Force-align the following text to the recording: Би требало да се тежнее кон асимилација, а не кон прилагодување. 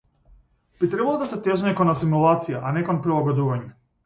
Би 0.79 0.87
требало 0.93 1.19
да 1.23 1.27
се 1.33 1.39
тежнее 1.49 1.75
кон 1.81 1.93
асимилација, 1.93 2.63
а 2.71 2.73
не 2.79 2.85
кон 2.89 3.05
прилагодување. 3.05 3.71